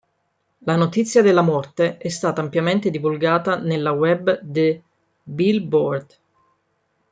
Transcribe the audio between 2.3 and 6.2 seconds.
ampiamente divulgata nella web de "Billboard".